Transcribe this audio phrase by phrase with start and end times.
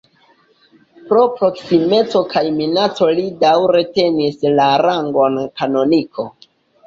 [1.09, 6.27] Pro proksimeco kaj minaco li daŭre tenis la rangon kanoniko.